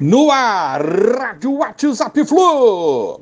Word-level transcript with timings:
No 0.00 0.30
ar, 0.30 0.80
Rádio 0.82 1.58
WhatsApp 1.58 2.24
Flu. 2.24 3.20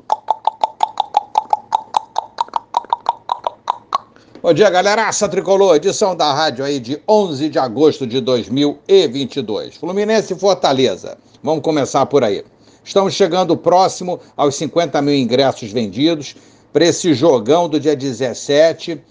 Bom 4.40 4.54
dia, 4.54 4.70
galera. 4.70 5.02
Essa 5.02 5.28
tricolor, 5.28 5.76
edição 5.76 6.16
da 6.16 6.32
rádio 6.32 6.64
aí 6.64 6.78
de 6.78 7.02
11 7.06 7.48
de 7.48 7.58
agosto 7.58 8.06
de 8.06 8.20
2022. 8.20 9.76
Fluminense 9.76 10.32
e 10.32 10.38
Fortaleza. 10.38 11.18
Vamos 11.42 11.62
começar 11.62 12.06
por 12.06 12.24
aí. 12.24 12.44
Estamos 12.82 13.14
chegando 13.14 13.56
próximo 13.56 14.18
aos 14.36 14.54
50 14.54 15.02
mil 15.02 15.14
ingressos 15.14 15.70
vendidos 15.72 16.36
para 16.72 16.86
esse 16.86 17.12
jogão 17.12 17.68
do 17.68 17.78
dia 17.78 17.96
17 17.96 19.02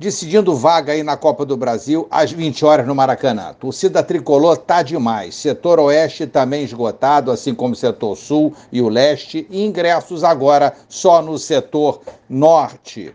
decidindo 0.00 0.56
vaga 0.56 0.94
aí 0.94 1.02
na 1.02 1.14
Copa 1.14 1.44
do 1.44 1.58
Brasil 1.58 2.08
às 2.10 2.32
20 2.32 2.64
horas 2.64 2.86
no 2.86 2.94
Maracanã. 2.94 3.52
Torcida 3.52 4.02
tricolor 4.02 4.56
tá 4.56 4.80
demais. 4.82 5.34
Setor 5.34 5.78
oeste 5.78 6.26
também 6.26 6.64
esgotado, 6.64 7.30
assim 7.30 7.54
como 7.54 7.76
setor 7.76 8.16
sul 8.16 8.54
e 8.72 8.80
o 8.80 8.88
leste. 8.88 9.46
E 9.50 9.62
ingressos 9.62 10.24
agora 10.24 10.72
só 10.88 11.20
no 11.20 11.36
setor 11.38 12.00
norte. 12.30 13.14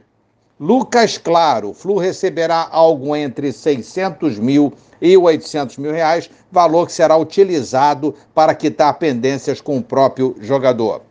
Lucas 0.59 1.17
Claro, 1.17 1.73
Flu 1.73 1.97
receberá 1.97 2.67
algo 2.71 3.15
entre 3.15 3.51
600 3.51 4.37
mil 4.37 4.71
e 5.01 5.17
800 5.17 5.77
mil 5.77 5.91
reais, 5.91 6.29
valor 6.51 6.85
que 6.85 6.93
será 6.93 7.17
utilizado 7.17 8.13
para 8.33 8.53
quitar 8.53 8.93
pendências 8.99 9.59
com 9.59 9.79
o 9.79 9.83
próprio 9.83 10.35
jogador. 10.39 11.01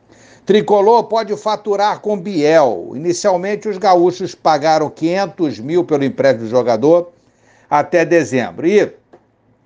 Tricolor 0.47 1.05
pode 1.05 1.35
faturar 1.39 2.01
com 2.01 2.21
Biel. 2.21 2.93
Inicialmente, 2.95 3.67
os 3.67 3.79
gaúchos 3.79 4.35
pagaram 4.35 4.91
500 4.91 5.59
mil 5.59 5.85
pelo 5.85 6.05
empréstimo 6.05 6.45
do 6.45 6.51
jogador 6.51 7.13
até 7.71 8.05
dezembro. 8.05 8.67
E 8.67 8.93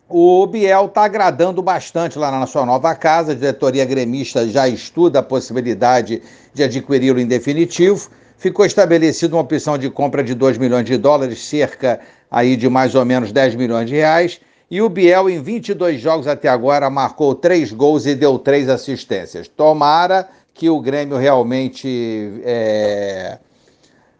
o 0.08 0.46
Biel 0.46 0.86
está 0.86 1.02
agradando 1.02 1.60
bastante 1.60 2.16
lá 2.16 2.30
na 2.30 2.46
sua 2.46 2.64
nova 2.64 2.94
casa. 2.94 3.32
A 3.32 3.34
diretoria 3.34 3.84
gremista 3.84 4.46
já 4.46 4.68
estuda 4.68 5.18
a 5.18 5.22
possibilidade 5.22 6.22
de 6.54 6.62
adquiri-lo 6.62 7.18
em 7.18 7.26
definitivo. 7.26 8.08
Ficou 8.36 8.64
estabelecida 8.64 9.34
uma 9.34 9.42
opção 9.42 9.76
de 9.76 9.90
compra 9.90 10.22
de 10.22 10.32
2 10.32 10.58
milhões 10.58 10.84
de 10.84 10.96
dólares, 10.96 11.44
cerca 11.44 11.98
aí 12.30 12.56
de 12.56 12.68
mais 12.68 12.94
ou 12.94 13.04
menos 13.04 13.32
10 13.32 13.56
milhões 13.56 13.88
de 13.88 13.96
reais. 13.96 14.40
E 14.70 14.82
o 14.82 14.88
Biel, 14.88 15.30
em 15.30 15.40
22 15.40 16.00
jogos 16.00 16.26
até 16.26 16.48
agora, 16.48 16.90
marcou 16.90 17.34
três 17.34 17.72
gols 17.72 18.04
e 18.04 18.14
deu 18.14 18.38
três 18.38 18.68
assistências. 18.68 19.48
Tomara 19.48 20.28
que 20.52 20.68
o 20.68 20.80
Grêmio 20.80 21.16
realmente 21.16 22.42
é, 22.44 23.38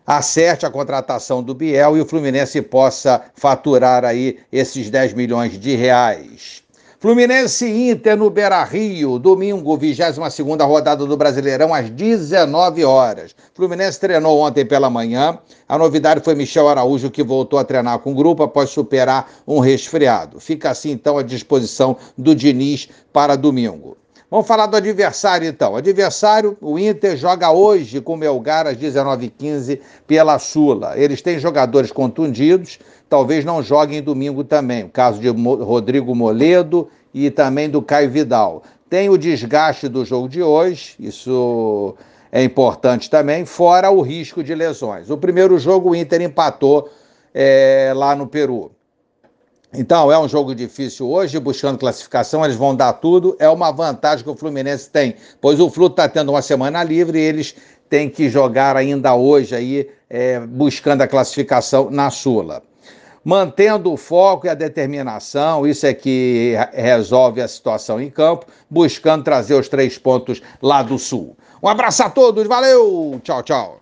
acerte 0.07 0.65
a 0.65 0.71
contratação 0.71 1.43
do 1.43 1.55
Biel 1.55 1.99
e 1.99 2.01
o 2.01 2.07
Fluminense 2.07 2.63
possa 2.63 3.23
faturar 3.35 4.07
aí 4.07 4.39
esses 4.51 4.89
10 4.89 5.13
milhões 5.13 5.59
de 5.61 5.75
reais. 5.75 6.63
Fluminense 7.01 7.65
Inter 7.65 8.17
no 8.17 8.29
Beira 8.29 8.65
Rio, 8.65 9.21
domingo, 9.21 9.77
22 9.77 10.19
rodada 10.63 11.07
do 11.07 11.17
Brasileirão, 11.17 11.73
às 11.73 11.89
19 11.89 12.85
horas. 12.85 13.37
Fluminense 13.55 14.01
treinou 14.01 14.41
ontem 14.41 14.67
pela 14.67 14.91
manhã. 14.91 15.39
A 15.69 15.79
novidade 15.79 16.21
foi 16.25 16.35
Michel 16.35 16.69
Araújo, 16.69 17.09
que 17.09 17.23
voltou 17.23 17.57
a 17.57 17.63
treinar 17.63 18.01
com 18.01 18.11
o 18.11 18.15
grupo 18.17 18.43
após 18.43 18.71
superar 18.71 19.31
um 19.47 19.61
resfriado. 19.61 20.41
Fica 20.41 20.71
assim, 20.71 20.91
então, 20.91 21.17
à 21.17 21.23
disposição 21.23 21.97
do 22.17 22.35
Diniz 22.35 22.89
para 23.13 23.37
domingo. 23.37 23.97
Vamos 24.31 24.47
falar 24.47 24.67
do 24.67 24.77
adversário 24.77 25.49
então. 25.49 25.75
Adversário, 25.75 26.55
o 26.61 26.79
Inter 26.79 27.17
joga 27.17 27.51
hoje 27.51 27.99
com 27.99 28.13
o 28.13 28.17
Melgar 28.17 28.67
às 28.67 28.77
19h15 28.77 29.81
pela 30.07 30.39
Sula. 30.39 30.93
Eles 30.99 31.23
têm 31.23 31.39
jogadores 31.39 31.91
contundidos, 31.91 32.79
talvez 33.09 33.43
não 33.43 33.63
joguem 33.63 34.03
domingo 34.03 34.45
também. 34.45 34.85
O 34.85 34.91
caso 34.91 35.19
de 35.19 35.29
Rodrigo 35.31 36.15
Moledo 36.15 36.91
e 37.15 37.31
também 37.31 37.71
do 37.71 37.81
Caio 37.81 38.11
Vidal. 38.11 38.63
Tem 38.91 39.09
o 39.09 39.17
desgaste 39.17 39.89
do 39.89 40.05
jogo 40.05 40.29
de 40.29 40.43
hoje, 40.43 40.95
isso 41.01 41.95
é 42.31 42.45
importante 42.45 43.09
também, 43.09 43.47
fora 43.47 43.91
o 43.91 44.03
risco 44.03 44.45
de 44.45 44.55
lesões. 44.55 45.09
O 45.09 45.17
primeiro 45.17 45.59
jogo 45.59 45.91
o 45.91 45.97
Inter 45.97 46.21
empatou 46.21 46.91
é, 47.33 47.93
lá 47.97 48.15
no 48.15 48.27
Peru. 48.27 48.71
Então, 49.73 50.11
é 50.11 50.19
um 50.19 50.27
jogo 50.27 50.55
difícil 50.55 51.09
hoje, 51.09 51.39
buscando 51.39 51.79
classificação, 51.79 52.43
eles 52.45 52.57
vão 52.57 52.75
dar 52.75 52.95
tudo. 52.95 53.37
É 53.39 53.49
uma 53.49 53.71
vantagem 53.71 54.25
que 54.25 54.31
o 54.31 54.37
Fluminense 54.37 54.89
tem, 54.89 55.15
pois 55.41 55.61
o 55.61 55.69
Flu 55.69 55.89
está 55.89 56.09
tendo 56.09 56.31
uma 56.31 56.41
semana 56.41 56.83
livre 56.83 57.19
e 57.19 57.23
eles 57.23 57.55
têm 57.89 58.09
que 58.09 58.31
jogar 58.31 58.77
ainda 58.77 59.15
hoje 59.15 59.55
aí, 59.55 59.91
é, 60.09 60.41
buscando 60.41 61.03
a 61.03 61.09
classificação 61.09 61.91
na 61.91 62.11
Sula. 62.11 62.63
Mantendo 63.23 63.93
o 63.93 63.97
foco 63.97 64.47
e 64.47 64.49
a 64.49 64.55
determinação, 64.55 65.67
isso 65.67 65.85
é 65.85 65.93
que 65.93 66.55
resolve 66.73 67.43
a 67.43 67.49
situação 67.49 68.01
em 68.01 68.09
campo, 68.09 68.47
buscando 68.71 69.25
trazer 69.25 69.55
os 69.55 69.69
três 69.69 69.99
pontos 69.99 70.41
lá 70.63 70.83
do 70.83 70.99
Sul. 70.99 71.37
Um 71.63 71.69
abraço 71.69 72.03
a 72.03 72.09
todos, 72.09 72.47
valeu! 72.47 73.21
Tchau, 73.23 73.43
tchau! 73.43 73.77